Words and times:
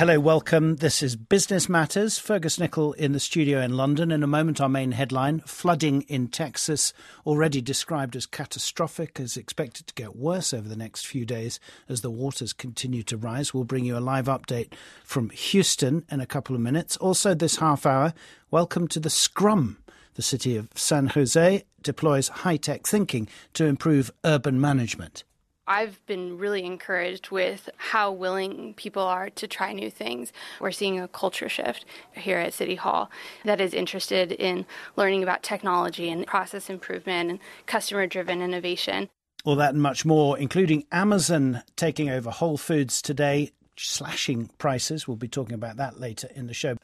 Hello, 0.00 0.18
welcome. 0.18 0.76
This 0.76 1.02
is 1.02 1.14
Business 1.14 1.68
Matters. 1.68 2.18
Fergus 2.18 2.56
Nicoll 2.56 2.94
in 2.94 3.12
the 3.12 3.20
studio 3.20 3.60
in 3.60 3.76
London. 3.76 4.10
In 4.10 4.22
a 4.22 4.26
moment, 4.26 4.58
our 4.58 4.68
main 4.70 4.92
headline 4.92 5.40
flooding 5.40 6.06
in 6.08 6.28
Texas, 6.28 6.94
already 7.26 7.60
described 7.60 8.16
as 8.16 8.24
catastrophic, 8.24 9.20
is 9.20 9.36
expected 9.36 9.86
to 9.86 9.92
get 9.92 10.16
worse 10.16 10.54
over 10.54 10.66
the 10.66 10.74
next 10.74 11.06
few 11.06 11.26
days 11.26 11.60
as 11.86 12.00
the 12.00 12.08
waters 12.08 12.54
continue 12.54 13.02
to 13.02 13.18
rise. 13.18 13.52
We'll 13.52 13.64
bring 13.64 13.84
you 13.84 13.94
a 13.94 14.00
live 14.00 14.24
update 14.24 14.72
from 15.04 15.28
Houston 15.28 16.06
in 16.10 16.20
a 16.20 16.26
couple 16.26 16.56
of 16.56 16.62
minutes. 16.62 16.96
Also, 16.96 17.34
this 17.34 17.56
half 17.56 17.84
hour, 17.84 18.14
welcome 18.50 18.88
to 18.88 19.00
the 19.00 19.10
Scrum. 19.10 19.76
The 20.14 20.22
city 20.22 20.56
of 20.56 20.70
San 20.74 21.08
Jose 21.08 21.62
deploys 21.82 22.28
high 22.28 22.56
tech 22.56 22.86
thinking 22.86 23.28
to 23.52 23.66
improve 23.66 24.10
urban 24.24 24.58
management. 24.58 25.24
I've 25.70 26.04
been 26.06 26.36
really 26.36 26.64
encouraged 26.64 27.30
with 27.30 27.70
how 27.76 28.10
willing 28.10 28.74
people 28.74 29.04
are 29.04 29.30
to 29.30 29.46
try 29.46 29.72
new 29.72 29.88
things. 29.88 30.32
We're 30.60 30.72
seeing 30.72 30.98
a 30.98 31.06
culture 31.06 31.48
shift 31.48 31.84
here 32.12 32.38
at 32.38 32.54
City 32.54 32.74
Hall 32.74 33.08
that 33.44 33.60
is 33.60 33.72
interested 33.72 34.32
in 34.32 34.66
learning 34.96 35.22
about 35.22 35.44
technology 35.44 36.10
and 36.10 36.26
process 36.26 36.70
improvement 36.70 37.30
and 37.30 37.38
customer 37.66 38.08
driven 38.08 38.42
innovation. 38.42 39.10
All 39.44 39.54
that 39.54 39.72
and 39.74 39.80
much 39.80 40.04
more, 40.04 40.36
including 40.36 40.86
Amazon 40.90 41.62
taking 41.76 42.10
over 42.10 42.30
Whole 42.30 42.58
Foods 42.58 43.00
today, 43.00 43.52
slashing 43.76 44.50
prices. 44.58 45.06
We'll 45.06 45.18
be 45.18 45.28
talking 45.28 45.54
about 45.54 45.76
that 45.76 46.00
later 46.00 46.28
in 46.34 46.48
the 46.48 46.52
show 46.52 46.78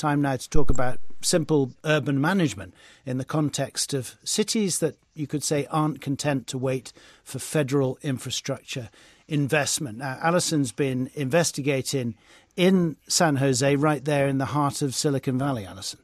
time 0.00 0.22
now 0.22 0.34
to 0.34 0.48
talk 0.48 0.70
about 0.70 0.98
simple 1.20 1.72
urban 1.84 2.18
management 2.18 2.72
in 3.04 3.18
the 3.18 3.24
context 3.24 3.92
of 3.92 4.16
cities 4.24 4.78
that 4.78 4.96
you 5.20 5.26
could 5.26 5.44
say 5.44 5.66
aren't 5.70 6.00
content 6.00 6.46
to 6.48 6.58
wait 6.58 6.92
for 7.22 7.38
federal 7.38 7.98
infrastructure 8.02 8.90
investment. 9.28 9.98
Now, 9.98 10.18
Alison's 10.20 10.72
been 10.72 11.10
investigating 11.14 12.16
in 12.56 12.96
San 13.06 13.36
Jose, 13.36 13.76
right 13.76 14.04
there 14.04 14.26
in 14.26 14.38
the 14.38 14.46
heart 14.46 14.82
of 14.82 14.94
Silicon 14.94 15.38
Valley, 15.38 15.64
Alison. 15.64 16.00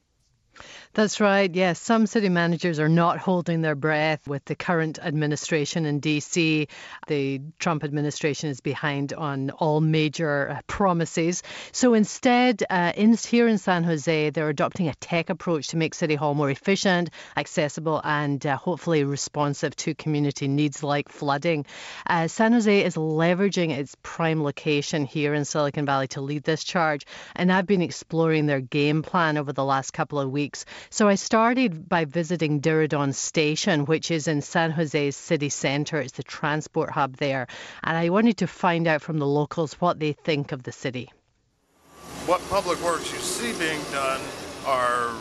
That's 0.96 1.20
right. 1.20 1.54
Yes, 1.54 1.78
some 1.78 2.06
city 2.06 2.30
managers 2.30 2.80
are 2.80 2.88
not 2.88 3.18
holding 3.18 3.60
their 3.60 3.74
breath 3.74 4.26
with 4.26 4.42
the 4.46 4.54
current 4.54 4.98
administration 4.98 5.84
in 5.84 6.00
DC. 6.00 6.68
The 7.06 7.40
Trump 7.58 7.84
administration 7.84 8.48
is 8.48 8.62
behind 8.62 9.12
on 9.12 9.50
all 9.50 9.82
major 9.82 10.48
uh, 10.48 10.62
promises. 10.66 11.42
So 11.72 11.92
instead, 11.92 12.64
uh, 12.70 12.94
in, 12.96 13.12
here 13.12 13.46
in 13.46 13.58
San 13.58 13.84
Jose, 13.84 14.30
they're 14.30 14.48
adopting 14.48 14.88
a 14.88 14.94
tech 14.94 15.28
approach 15.28 15.68
to 15.68 15.76
make 15.76 15.92
City 15.92 16.14
Hall 16.14 16.32
more 16.32 16.48
efficient, 16.48 17.10
accessible, 17.36 18.00
and 18.02 18.46
uh, 18.46 18.56
hopefully 18.56 19.04
responsive 19.04 19.76
to 19.76 19.94
community 19.94 20.48
needs 20.48 20.82
like 20.82 21.10
flooding. 21.10 21.66
Uh, 22.06 22.26
San 22.26 22.54
Jose 22.54 22.84
is 22.84 22.94
leveraging 22.94 23.70
its 23.70 23.94
prime 24.02 24.42
location 24.42 25.04
here 25.04 25.34
in 25.34 25.44
Silicon 25.44 25.84
Valley 25.84 26.08
to 26.08 26.22
lead 26.22 26.44
this 26.44 26.64
charge, 26.64 27.04
and 27.34 27.52
I've 27.52 27.66
been 27.66 27.82
exploring 27.82 28.46
their 28.46 28.62
game 28.62 29.02
plan 29.02 29.36
over 29.36 29.52
the 29.52 29.62
last 29.62 29.92
couple 29.92 30.18
of 30.18 30.30
weeks. 30.30 30.64
So 30.90 31.08
I 31.08 31.16
started 31.16 31.88
by 31.88 32.04
visiting 32.04 32.60
Diridon 32.60 33.14
Station, 33.14 33.86
which 33.86 34.10
is 34.10 34.28
in 34.28 34.40
San 34.40 34.70
Jose's 34.70 35.16
city 35.16 35.48
centre. 35.48 35.98
It's 35.98 36.12
the 36.12 36.22
transport 36.22 36.90
hub 36.90 37.16
there. 37.16 37.48
And 37.82 37.96
I 37.96 38.08
wanted 38.10 38.38
to 38.38 38.46
find 38.46 38.86
out 38.86 39.02
from 39.02 39.18
the 39.18 39.26
locals 39.26 39.74
what 39.74 39.98
they 39.98 40.12
think 40.12 40.52
of 40.52 40.62
the 40.62 40.72
city. 40.72 41.10
What 42.26 42.40
public 42.48 42.80
works 42.82 43.12
you 43.12 43.18
see 43.18 43.52
being 43.58 43.82
done 43.92 44.20
are 44.64 45.12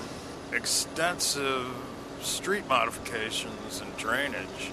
extensive 0.54 1.68
street 2.22 2.68
modifications 2.68 3.82
and 3.82 3.96
drainage 3.98 4.72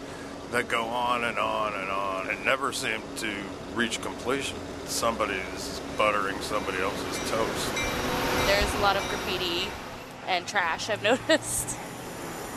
that 0.50 0.68
go 0.68 0.84
on 0.84 1.24
and 1.24 1.38
on 1.38 1.74
and 1.74 1.90
on 1.90 2.28
and 2.28 2.44
never 2.44 2.72
seem 2.72 3.00
to 3.16 3.32
reach 3.74 4.00
completion. 4.02 4.56
Somebody's 4.86 5.80
buttering 5.96 6.38
somebody 6.40 6.78
else's 6.78 7.30
toast. 7.30 7.72
There's 8.46 8.74
a 8.74 8.78
lot 8.78 8.96
of 8.96 9.08
graffiti 9.08 9.68
and 10.26 10.46
trash, 10.46 10.90
I've 10.90 11.02
noticed. 11.28 11.76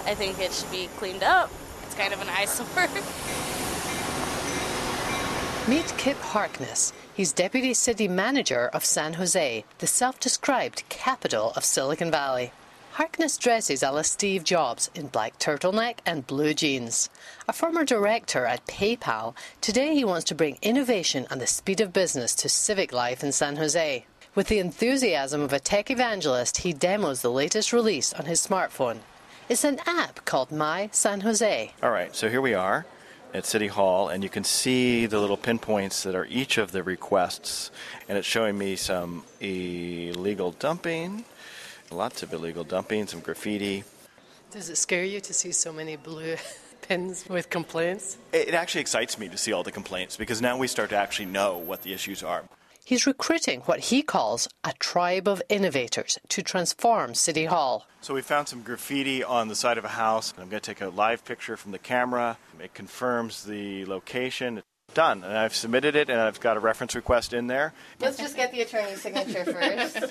I 0.05 0.13
think 0.13 0.39
it 0.39 0.51
should 0.51 0.71
be 0.71 0.87
cleaned 0.97 1.23
up. 1.23 1.51
It's 1.83 1.95
kind 1.95 2.13
of 2.13 2.21
an 2.21 2.29
eyesore. 2.37 2.65
Meet 5.67 5.93
Kip 5.97 6.17
Harkness. 6.17 6.93
He's 7.15 7.33
Deputy 7.33 7.73
City 7.73 8.07
Manager 8.07 8.67
of 8.67 8.85
San 8.85 9.13
Jose, 9.13 9.65
the 9.79 9.87
self 9.87 10.19
described 10.19 10.83
capital 10.89 11.53
of 11.55 11.65
Silicon 11.65 12.11
Valley. 12.11 12.51
Harkness 12.91 13.37
dresses 13.37 13.83
a 13.83 13.91
la 13.91 14.03
Steve 14.03 14.43
Jobs 14.43 14.89
in 14.95 15.07
black 15.07 15.37
turtleneck 15.39 15.97
and 16.05 16.27
blue 16.27 16.53
jeans. 16.53 17.09
A 17.47 17.51
former 17.51 17.83
director 17.83 18.45
at 18.45 18.65
PayPal, 18.67 19.35
today 19.59 19.95
he 19.95 20.05
wants 20.05 20.23
to 20.25 20.35
bring 20.35 20.57
innovation 20.61 21.25
and 21.29 21.41
the 21.41 21.47
speed 21.47 21.81
of 21.81 21.91
business 21.91 22.35
to 22.35 22.47
civic 22.47 22.93
life 22.93 23.23
in 23.23 23.31
San 23.31 23.57
Jose. 23.57 24.05
With 24.35 24.47
the 24.49 24.59
enthusiasm 24.59 25.39
of 25.39 25.53
a 25.53 25.59
tech 25.59 25.89
evangelist, 25.89 26.57
he 26.57 26.73
demos 26.73 27.21
the 27.21 27.31
latest 27.31 27.71
release 27.71 28.11
on 28.11 28.25
his 28.25 28.45
smartphone. 28.45 28.97
It's 29.47 29.63
an 29.63 29.79
app 29.85 30.25
called 30.25 30.51
My 30.51 30.89
San 30.91 31.21
Jose. 31.21 31.71
All 31.81 31.89
right, 31.89 32.13
so 32.13 32.29
here 32.29 32.41
we 32.41 32.53
are 32.53 32.85
at 33.33 33.45
City 33.45 33.67
Hall, 33.67 34.09
and 34.09 34.23
you 34.23 34.29
can 34.29 34.43
see 34.43 35.05
the 35.05 35.21
little 35.21 35.37
pinpoints 35.37 36.03
that 36.03 36.15
are 36.15 36.25
each 36.25 36.57
of 36.57 36.73
the 36.73 36.83
requests, 36.83 37.71
and 38.09 38.17
it's 38.17 38.27
showing 38.27 38.57
me 38.57 38.75
some 38.75 39.23
illegal 39.39 40.51
dumping, 40.51 41.23
lots 41.89 42.21
of 42.21 42.33
illegal 42.33 42.65
dumping, 42.65 43.07
some 43.07 43.21
graffiti. 43.21 43.85
Does 44.51 44.69
it 44.69 44.75
scare 44.75 45.05
you 45.05 45.21
to 45.21 45.33
see 45.33 45.53
so 45.53 45.71
many 45.71 45.95
blue 45.95 46.35
pins 46.81 47.23
with 47.29 47.49
complaints? 47.49 48.17
It 48.33 48.53
actually 48.53 48.81
excites 48.81 49.17
me 49.17 49.29
to 49.29 49.37
see 49.37 49.53
all 49.53 49.63
the 49.63 49.71
complaints 49.71 50.17
because 50.17 50.41
now 50.41 50.57
we 50.57 50.67
start 50.67 50.89
to 50.89 50.97
actually 50.97 51.27
know 51.27 51.57
what 51.57 51.83
the 51.83 51.93
issues 51.93 52.21
are. 52.21 52.43
He's 52.87 53.07
recruiting 53.07 53.61
what 53.61 53.79
he 53.79 54.03
calls 54.03 54.47
a 54.63 54.71
tribe 54.73 55.27
of 55.27 55.41
innovators 55.49 56.19
to 56.29 56.43
transform 56.43 57.15
City 57.15 57.45
Hall. 57.45 57.87
So 58.01 58.13
we 58.13 58.21
found 58.21 58.47
some 58.47 58.61
graffiti 58.61 59.23
on 59.23 59.47
the 59.47 59.55
side 59.55 59.79
of 59.79 59.85
a 59.85 59.87
house. 59.87 60.35
I'm 60.37 60.49
going 60.49 60.61
to 60.61 60.73
take 60.73 60.81
a 60.81 60.89
live 60.89 61.25
picture 61.25 61.57
from 61.57 61.71
the 61.71 61.79
camera. 61.79 62.37
It 62.59 62.75
confirms 62.75 63.43
the 63.45 63.85
location. 63.87 64.61
Done. 64.93 65.23
And 65.23 65.35
I've 65.35 65.55
submitted 65.55 65.95
it 65.95 66.11
and 66.11 66.21
I've 66.21 66.39
got 66.39 66.57
a 66.57 66.59
reference 66.59 66.93
request 66.93 67.33
in 67.33 67.47
there. 67.47 67.73
Let's 67.99 68.17
just 68.17 68.35
get 68.35 68.51
the 68.51 68.61
attorney's 68.61 69.01
signature 69.01 69.45
first. 69.51 70.05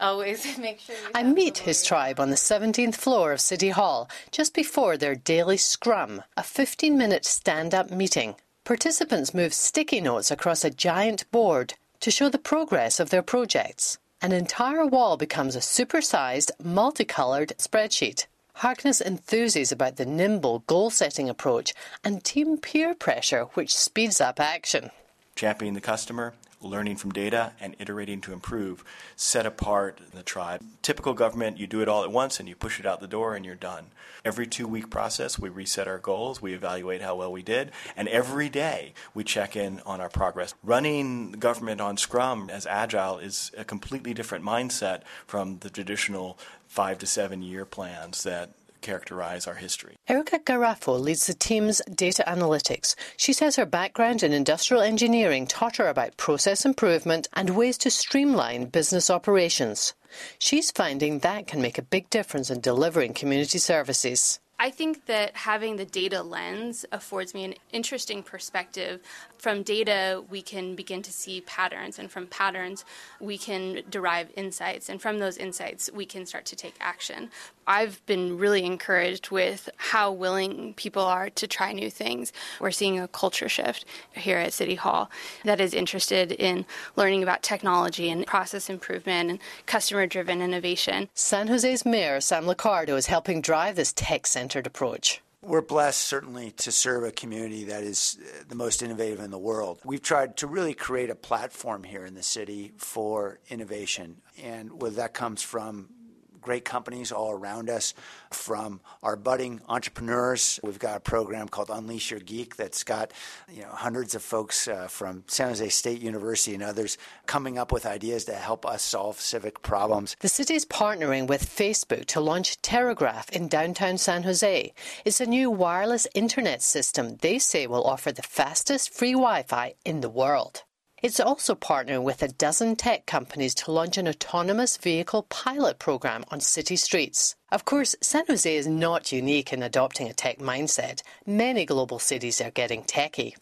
Always 0.00 0.56
make 0.60 0.78
sure. 0.78 0.94
I 1.16 1.24
meet 1.24 1.58
his 1.58 1.82
tribe 1.82 2.20
on 2.20 2.30
the 2.30 2.36
17th 2.36 2.94
floor 2.94 3.32
of 3.32 3.40
City 3.40 3.70
Hall 3.70 4.08
just 4.30 4.54
before 4.54 4.96
their 4.96 5.16
daily 5.16 5.56
scrum, 5.56 6.22
a 6.36 6.44
15 6.44 6.96
minute 6.96 7.24
stand 7.24 7.74
up 7.74 7.90
meeting. 7.90 8.36
Participants 8.64 9.34
move 9.34 9.52
sticky 9.52 10.00
notes 10.00 10.30
across 10.30 10.62
a 10.62 10.70
giant 10.70 11.28
board 11.32 11.74
to 12.00 12.10
show 12.10 12.28
the 12.28 12.38
progress 12.38 13.00
of 13.00 13.10
their 13.10 13.22
projects. 13.22 13.98
An 14.20 14.32
entire 14.32 14.86
wall 14.86 15.16
becomes 15.16 15.54
a 15.54 15.60
supersized, 15.60 16.50
multicolored 16.62 17.52
spreadsheet. 17.58 18.26
Harkness 18.54 19.00
enthuses 19.00 19.70
about 19.70 19.96
the 19.96 20.06
nimble 20.06 20.64
goal 20.66 20.90
setting 20.90 21.28
approach 21.28 21.74
and 22.02 22.24
team 22.24 22.58
peer 22.58 22.94
pressure, 22.94 23.44
which 23.54 23.74
speeds 23.74 24.20
up 24.20 24.40
action. 24.40 24.90
Championing 25.38 25.74
the 25.74 25.80
customer, 25.80 26.34
learning 26.60 26.96
from 26.96 27.12
data, 27.12 27.52
and 27.60 27.76
iterating 27.78 28.20
to 28.22 28.32
improve 28.32 28.82
set 29.14 29.46
apart 29.46 30.00
the 30.12 30.24
tribe. 30.24 30.64
Typical 30.82 31.14
government, 31.14 31.58
you 31.58 31.68
do 31.68 31.80
it 31.80 31.86
all 31.86 32.02
at 32.02 32.10
once 32.10 32.40
and 32.40 32.48
you 32.48 32.56
push 32.56 32.80
it 32.80 32.86
out 32.86 32.98
the 32.98 33.06
door 33.06 33.36
and 33.36 33.46
you're 33.46 33.54
done. 33.54 33.92
Every 34.24 34.48
two 34.48 34.66
week 34.66 34.90
process, 34.90 35.38
we 35.38 35.48
reset 35.48 35.86
our 35.86 35.98
goals, 35.98 36.42
we 36.42 36.54
evaluate 36.54 37.02
how 37.02 37.14
well 37.14 37.30
we 37.30 37.44
did, 37.44 37.70
and 37.96 38.08
every 38.08 38.48
day 38.48 38.94
we 39.14 39.22
check 39.22 39.54
in 39.54 39.78
on 39.86 40.00
our 40.00 40.08
progress. 40.08 40.54
Running 40.64 41.30
government 41.30 41.80
on 41.80 41.98
Scrum 41.98 42.50
as 42.50 42.66
agile 42.66 43.18
is 43.18 43.52
a 43.56 43.64
completely 43.64 44.14
different 44.14 44.44
mindset 44.44 45.02
from 45.24 45.58
the 45.60 45.70
traditional 45.70 46.36
five 46.66 46.98
to 46.98 47.06
seven 47.06 47.42
year 47.42 47.64
plans 47.64 48.24
that 48.24 48.50
characterize 48.80 49.46
our 49.46 49.54
history. 49.54 49.96
Erica 50.08 50.38
Garafo 50.38 50.98
leads 51.00 51.26
the 51.26 51.34
team's 51.34 51.82
data 51.94 52.24
analytics. 52.26 52.94
She 53.16 53.32
says 53.32 53.56
her 53.56 53.66
background 53.66 54.22
in 54.22 54.32
industrial 54.32 54.82
engineering 54.82 55.46
taught 55.46 55.76
her 55.76 55.88
about 55.88 56.16
process 56.16 56.64
improvement 56.64 57.28
and 57.34 57.50
ways 57.50 57.78
to 57.78 57.90
streamline 57.90 58.66
business 58.66 59.10
operations. 59.10 59.94
She's 60.38 60.70
finding 60.70 61.20
that 61.20 61.46
can 61.46 61.60
make 61.60 61.78
a 61.78 61.82
big 61.82 62.08
difference 62.10 62.50
in 62.50 62.60
delivering 62.60 63.14
community 63.14 63.58
services. 63.58 64.40
I 64.60 64.70
think 64.70 65.06
that 65.06 65.36
having 65.36 65.76
the 65.76 65.84
data 65.84 66.20
lens 66.22 66.84
affords 66.90 67.32
me 67.32 67.44
an 67.44 67.54
interesting 67.72 68.24
perspective. 68.24 69.00
From 69.38 69.62
data, 69.62 70.24
we 70.28 70.42
can 70.42 70.74
begin 70.74 71.00
to 71.02 71.12
see 71.12 71.42
patterns, 71.42 71.96
and 71.96 72.10
from 72.10 72.26
patterns, 72.26 72.84
we 73.20 73.38
can 73.38 73.82
derive 73.88 74.30
insights, 74.36 74.88
and 74.88 75.00
from 75.00 75.20
those 75.20 75.36
insights, 75.36 75.88
we 75.94 76.04
can 76.04 76.26
start 76.26 76.44
to 76.46 76.56
take 76.56 76.74
action. 76.80 77.30
I've 77.68 78.04
been 78.06 78.38
really 78.38 78.64
encouraged 78.64 79.30
with 79.30 79.68
how 79.76 80.10
willing 80.10 80.74
people 80.74 81.02
are 81.02 81.30
to 81.30 81.46
try 81.46 81.72
new 81.72 81.90
things. 81.90 82.32
We're 82.60 82.70
seeing 82.72 82.98
a 82.98 83.06
culture 83.06 83.48
shift 83.48 83.84
here 84.12 84.38
at 84.38 84.54
City 84.54 84.74
Hall 84.74 85.10
that 85.44 85.60
is 85.60 85.74
interested 85.74 86.32
in 86.32 86.64
learning 86.96 87.22
about 87.22 87.42
technology 87.42 88.10
and 88.10 88.26
process 88.26 88.68
improvement 88.68 89.30
and 89.30 89.38
customer 89.66 90.06
driven 90.06 90.40
innovation. 90.40 91.10
San 91.14 91.46
Jose's 91.46 91.84
Mayor 91.84 92.20
Sam 92.20 92.46
Liccardo 92.46 92.96
is 92.96 93.06
helping 93.06 93.40
drive 93.40 93.76
this 93.76 93.92
tech 93.92 94.26
centered 94.48 94.66
approach. 94.66 95.20
We're 95.42 95.60
blessed, 95.60 96.00
certainly, 96.00 96.52
to 96.52 96.72
serve 96.72 97.04
a 97.04 97.12
community 97.12 97.64
that 97.64 97.84
is 97.84 98.18
uh, 98.18 98.44
the 98.48 98.54
most 98.54 98.82
innovative 98.82 99.20
in 99.20 99.30
the 99.30 99.38
world. 99.38 99.78
We've 99.84 100.02
tried 100.02 100.38
to 100.38 100.46
really 100.46 100.72
create 100.72 101.10
a 101.10 101.14
platform 101.14 101.84
here 101.84 102.06
in 102.06 102.14
the 102.14 102.22
city 102.22 102.72
for 102.78 103.38
innovation, 103.50 104.22
and 104.42 104.80
whether 104.80 104.96
that 104.96 105.12
comes 105.12 105.42
from 105.42 105.90
great 106.40 106.64
companies 106.64 107.12
all 107.12 107.30
around 107.30 107.70
us, 107.70 107.94
from 108.30 108.80
our 109.02 109.16
budding 109.16 109.60
entrepreneurs. 109.68 110.60
We've 110.62 110.78
got 110.78 110.96
a 110.96 111.00
program 111.00 111.48
called 111.48 111.70
Unleash 111.70 112.10
Your 112.10 112.20
Geek 112.20 112.56
that's 112.56 112.84
got 112.84 113.12
you 113.52 113.62
know 113.62 113.70
hundreds 113.70 114.14
of 114.14 114.22
folks 114.22 114.68
uh, 114.68 114.86
from 114.88 115.24
San 115.26 115.48
Jose 115.48 115.68
State 115.68 116.00
University 116.00 116.54
and 116.54 116.62
others 116.62 116.98
coming 117.26 117.58
up 117.58 117.72
with 117.72 117.86
ideas 117.86 118.24
to 118.26 118.34
help 118.34 118.66
us 118.66 118.82
solve 118.82 119.20
civic 119.20 119.62
problems. 119.62 120.16
The 120.20 120.28
city 120.28 120.54
is 120.54 120.66
partnering 120.66 121.26
with 121.26 121.42
Facebook 121.44 122.06
to 122.06 122.20
launch 122.20 122.60
Terragraph 122.62 123.30
in 123.30 123.48
downtown 123.48 123.98
San 123.98 124.22
Jose. 124.22 124.72
It's 125.04 125.20
a 125.20 125.26
new 125.26 125.50
wireless 125.50 126.06
internet 126.14 126.62
system 126.62 127.16
they 127.20 127.38
say 127.38 127.66
will 127.66 127.84
offer 127.84 128.12
the 128.12 128.22
fastest 128.22 128.92
free 128.92 129.12
Wi-Fi 129.12 129.74
in 129.84 130.00
the 130.00 130.10
world. 130.10 130.62
It's 131.00 131.20
also 131.20 131.54
partnering 131.54 132.02
with 132.02 132.24
a 132.24 132.28
dozen 132.28 132.74
tech 132.74 133.06
companies 133.06 133.54
to 133.56 133.70
launch 133.70 133.98
an 133.98 134.08
autonomous 134.08 134.76
vehicle 134.76 135.22
pilot 135.28 135.78
program 135.78 136.24
on 136.32 136.40
city 136.40 136.74
streets. 136.74 137.36
Of 137.50 137.64
course, 137.64 137.96
San 138.02 138.26
Jose 138.26 138.56
is 138.56 138.66
not 138.66 139.10
unique 139.10 139.54
in 139.54 139.62
adopting 139.62 140.06
a 140.06 140.12
tech 140.12 140.38
mindset. 140.38 141.00
Many 141.24 141.64
global 141.64 141.98
cities 141.98 142.42
are 142.42 142.50
getting 142.50 142.82
techy. 142.82 143.36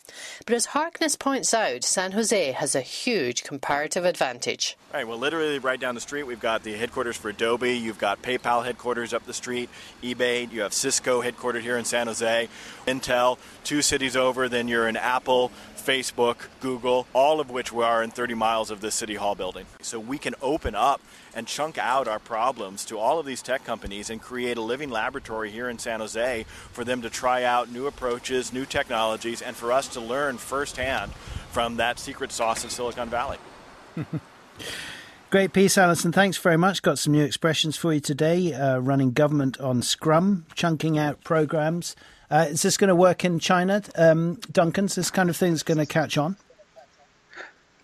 But 0.47 0.55
as 0.55 0.67
Harkness 0.67 1.17
points 1.17 1.53
out, 1.53 1.83
San 1.83 2.13
Jose 2.13 2.53
has 2.53 2.77
a 2.77 2.83
huge 2.83 3.43
comparative 3.43 4.05
advantage. 4.05 4.77
Right, 4.95 5.09
well, 5.09 5.19
literally 5.19 5.59
right 5.59 5.81
down 5.81 5.97
the 5.97 6.01
street, 6.01 6.23
we've 6.23 6.39
got 6.39 6.63
the 6.63 6.75
headquarters 6.75 7.17
for 7.17 7.31
Adobe, 7.31 7.77
you've 7.77 7.99
got 7.99 8.23
PayPal 8.23 8.65
headquarters 8.65 9.13
up 9.13 9.27
the 9.27 9.35
street, 9.35 9.69
eBay, 10.05 10.53
you 10.53 10.61
have 10.61 10.73
Cisco 10.73 11.21
headquartered 11.21 11.63
here 11.63 11.77
in 11.77 11.85
San 11.85 12.07
Jose, 12.07 12.49
Intel, 12.87 13.39
two 13.65 13.83
cities 13.83 14.17
over, 14.17 14.49
then 14.49 14.69
you're 14.69 14.87
in 14.87 14.97
Apple, 14.97 15.51
Facebook, 15.87 16.49
Google, 16.61 17.07
all 17.13 17.41
of 17.41 17.51
which 17.51 17.73
we 17.73 17.85
are 17.85 18.03
in 18.03 18.11
30 18.11 18.35
miles 18.35 18.71
of 18.71 18.81
this 18.81 18.95
City 18.95 19.15
Hall 19.15 19.35
building. 19.35 19.67
So 19.83 20.01
we 20.01 20.19
can 20.19 20.35
open 20.43 20.75
up 20.75 21.01
and 21.33 21.47
chunk 21.47 21.79
out 21.79 22.09
our 22.09 22.19
problems 22.19 22.85
to 22.87 22.99
all 22.99 23.21
of 23.21 23.27
these 23.27 23.43
tech 23.43 23.63
companies 23.65 23.96
and 23.97 24.21
create 24.21 24.57
a 24.57 24.61
living 24.61 24.91
laboratory 24.91 25.51
here 25.51 25.69
in 25.69 25.79
San 25.79 26.01
Jose 26.01 26.45
for 26.73 26.85
them 26.85 27.03
to 27.03 27.11
try 27.11 27.45
out 27.45 27.71
new 27.71 27.87
approaches, 27.87 28.53
new 28.53 28.67
technologies, 28.67 29.43
and 29.43 29.57
for 29.57 29.73
us 29.73 29.89
to 29.89 30.01
learn 30.01 30.39
firsthand 30.39 31.13
from 31.51 31.77
that 31.77 31.99
secret 31.99 32.31
sauce 32.31 32.65
of 32.65 32.71
Silicon 32.71 33.09
Valley. 33.09 33.39
Great 35.31 35.53
piece, 35.53 35.77
Alison. 35.77 36.13
Thanks 36.13 36.37
very 36.37 36.57
much. 36.57 36.83
Got 36.83 36.99
some 36.99 37.13
new 37.13 37.25
expressions 37.25 37.77
for 37.77 37.93
you 37.93 38.01
today. 38.01 38.53
Uh, 38.53 38.79
running 38.79 39.13
government 39.13 39.59
on 39.59 39.83
Scrum, 39.83 40.47
chunking 40.55 40.99
out 40.99 41.25
programs. 41.25 41.97
Uh, 42.31 42.47
is 42.49 42.63
this 42.63 42.77
going 42.77 42.89
to 42.89 42.95
work 42.95 43.25
in 43.25 43.39
China, 43.39 43.83
um, 43.97 44.39
Duncan? 44.53 44.85
Is 44.85 44.95
this 44.95 45.11
kind 45.11 45.31
of 45.31 45.37
thing 45.37 45.53
that's 45.53 45.63
going 45.63 45.79
to 45.79 45.87
catch 45.87 46.17
on? 46.17 46.37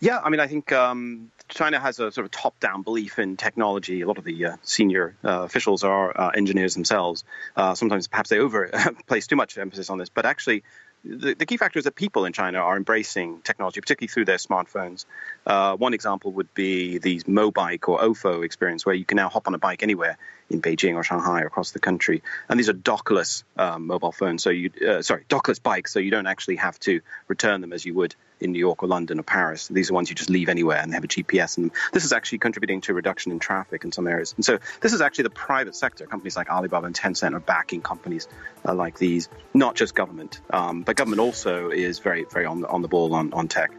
Yeah, 0.03 0.19
I 0.19 0.31
mean, 0.31 0.41
I 0.41 0.49
think 0.49 0.73
um, 0.73 1.31
China 1.47 1.79
has 1.79 2.01
a 2.01 2.11
sort 2.11 2.25
of 2.25 2.33
top-down 2.33 2.83
belief 2.83 3.21
in 3.21 3.37
technology. 3.37 4.01
A 4.01 4.07
lot 4.09 4.19
of 4.19 4.25
the 4.25 4.47
uh, 4.47 4.57
senior 4.63 5.15
uh, 5.25 5.43
officials 5.43 5.85
are 5.85 6.21
uh, 6.21 6.31
engineers 6.31 6.75
themselves. 6.75 7.23
Uh, 7.55 7.77
sometimes, 7.77 8.09
perhaps 8.09 8.29
they 8.29 8.41
over 8.41 8.69
place 9.07 9.29
too 9.29 9.37
much 9.37 9.57
emphasis 9.57 9.91
on 9.91 9.99
this, 9.99 10.09
but 10.09 10.27
actually, 10.27 10.65
the, 11.05 11.35
the, 11.35 11.47
key 11.47 11.57
factor 11.57 11.79
is 11.79 11.85
that 11.85 11.95
people 11.95 12.25
in 12.25 12.33
China 12.33 12.59
are 12.59 12.77
embracing 12.77 13.43
technology, 13.43 13.81
particularly 13.81 14.09
through 14.09 14.25
their 14.25 14.39
smartphones. 14.39 15.05
Uh, 15.47 15.77
one 15.77 15.95
example 15.95 16.33
would 16.33 16.53
be 16.53 16.99
the 16.99 17.21
Mobike 17.21 17.89
or 17.89 18.01
OFO 18.01 18.45
experience, 18.45 18.85
where 18.85 18.97
you 18.97 19.05
can 19.05 19.15
now 19.15 19.29
hop 19.29 19.47
on 19.47 19.55
a 19.55 19.59
bike 19.59 19.85
anywhere 19.85 20.19
in 20.53 20.61
Beijing 20.63 20.95
or 20.95 21.03
Shanghai 21.03 21.43
or 21.43 21.47
across 21.47 21.73
the 21.73 21.79
country. 21.79 22.23
And 22.49 22.59
these 22.59 22.69
are 22.69 22.75
dockless 22.75 23.45
um, 23.57 23.87
mobile 23.87 24.13
phones, 24.13 24.43
so 24.43 24.51
you 24.51 24.71
uh, 24.87 25.03
sorry, 25.03 25.25
dockless 25.29 25.63
bikes, 25.63 25.93
so 25.93 25.99
you 25.99 26.11
don't 26.11 26.27
actually 26.27 26.57
have 26.57 26.79
to 26.81 27.01
return 27.29 27.61
them 27.61 27.73
as 27.73 27.85
you 27.85 27.95
would 27.95 28.15
in 28.41 28.53
New 28.53 28.59
York 28.59 28.83
or 28.83 28.89
London 28.89 29.19
or 29.19 29.23
Paris. 29.23 29.69
These 29.69 29.91
are 29.91 29.95
ones 29.95 30.11
you 30.11 30.17
just 30.17 30.31
leave 30.31 30.49
anywhere 30.49 30.79
and 30.79 30.93
they 30.93 30.97
have 30.97 31.05
a 31.05 31.09
GPS 31.09 31.57
And. 31.57 31.71
This 31.93 32.05
is 32.05 32.13
actually 32.13 32.39
contributing 32.39 32.81
to 32.83 32.93
a 32.93 32.95
reduction 32.95 33.33
in 33.33 33.39
traffic 33.39 33.85
in 33.85 33.93
some 33.93 34.07
areas. 34.07 34.35
And 34.37 34.45
so 34.45 34.59
this 34.81 34.93
is 34.93 35.01
actually 35.01 35.25
the 35.25 35.31
private 35.31 35.77
sector. 35.77 36.07
Companies 36.07 36.37
like 36.37 36.51
Alibaba 36.51 36.87
and 36.87 36.95
Tencent 36.95 37.35
are 37.35 37.41
backing 37.41 37.83
companies 37.83 38.29
uh, 38.67 38.75
like 38.75 38.99
these, 38.99 39.29
not 39.55 39.77
just 39.77 39.95
government. 39.95 40.41
Um, 40.51 40.83
but 40.83 40.97
government 40.97 41.21
also 41.21 41.71
is 41.71 42.01
very, 42.01 42.25
very 42.25 42.47
on 42.47 42.61
the, 42.61 42.69
on 42.69 42.83
the 42.83 42.89
ball 42.89 43.15
on, 43.15 43.33
on 43.33 43.49
tech. 43.49 43.73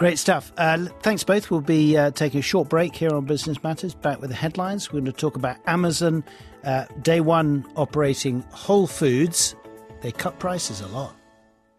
Great 0.00 0.18
stuff. 0.18 0.50
Uh, 0.56 0.86
thanks 1.02 1.22
both. 1.24 1.50
We'll 1.50 1.60
be 1.60 1.94
uh, 1.94 2.10
taking 2.12 2.40
a 2.40 2.42
short 2.42 2.70
break 2.70 2.96
here 2.96 3.14
on 3.14 3.26
Business 3.26 3.62
Matters. 3.62 3.92
Back 3.92 4.18
with 4.18 4.30
the 4.30 4.34
headlines. 4.34 4.90
We're 4.90 5.00
going 5.00 5.12
to 5.12 5.12
talk 5.12 5.36
about 5.36 5.58
Amazon 5.66 6.24
uh, 6.64 6.86
day 7.02 7.20
one 7.20 7.66
operating 7.76 8.40
Whole 8.50 8.86
Foods. 8.86 9.54
They 10.00 10.10
cut 10.10 10.38
prices 10.38 10.80
a 10.80 10.86
lot. 10.86 11.19